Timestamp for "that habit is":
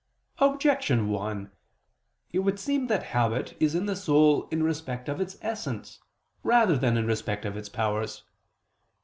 2.87-3.75